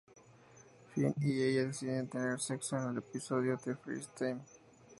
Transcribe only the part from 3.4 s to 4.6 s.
"The First Time".